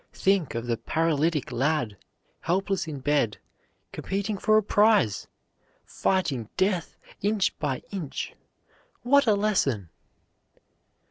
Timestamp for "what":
9.03-9.27